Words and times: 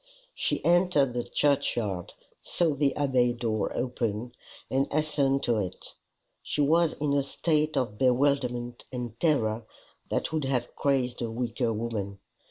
She 0.33 0.65
entered 0.65 1.13
the 1.13 1.23
churchyard, 1.23 2.15
saw 2.41 2.73
the 2.73 2.95
Abbey 2.95 3.33
door 3.33 3.71
open, 3.77 4.31
and 4.67 4.91
hastened 4.91 5.43
to 5.43 5.59
it. 5.59 5.93
She 6.41 6.59
was 6.59 6.93
in 6.93 7.13
a 7.13 7.21
state 7.21 7.77
of 7.77 7.99
bewilderment 7.99 8.85
and 8.91 9.19
terror 9.19 9.63
that 10.09 10.33
would 10.33 10.45
have 10.45 10.75
crazed 10.75 11.21
a 11.21 11.29
weaker 11.29 11.71
woman. 11.71 12.17